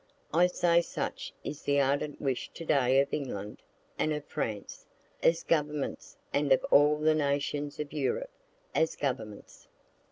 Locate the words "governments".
5.43-6.17, 8.95-9.67